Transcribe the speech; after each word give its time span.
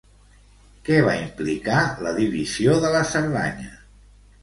Què 0.87 0.97
va 1.09 1.13
implicar 1.25 1.83
la 2.07 2.17
divisió 2.19 2.81
de 2.87 2.93
la 2.99 3.07
Cerdanya? 3.15 3.73